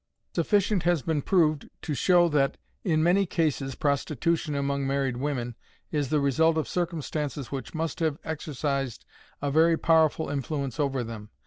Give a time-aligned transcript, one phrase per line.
[0.33, 5.53] Sufficient has been proved to show that in many cases prostitution among married women
[5.91, 9.05] is the result of circumstances which must have exercised
[9.43, 11.29] a very powerful influence over them.